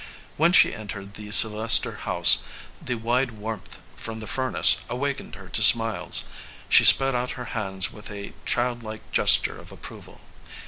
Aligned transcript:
When 0.35 0.51
she 0.51 0.73
en 0.73 0.87
tered 0.87 1.13
the 1.13 1.29
Sylvester 1.29 1.97
house 2.09 2.39
the 2.81 2.95
wide 2.95 3.29
warmth 3.33 3.81
from 3.95 4.19
the 4.19 4.25
furnace 4.25 4.77
awakened 4.89 5.35
her 5.35 5.47
to 5.49 5.61
smiles. 5.61 6.23
She 6.69 6.85
spread 6.85 7.13
out 7.13 7.33
her 7.37 7.45
hands 7.53 7.93
with 7.93 8.09
a 8.09 8.33
childlike 8.43 9.11
gesture 9.11 9.59
of 9.59 9.71
approval. 9.71 10.21